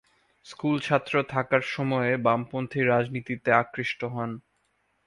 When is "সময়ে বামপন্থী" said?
1.71-2.81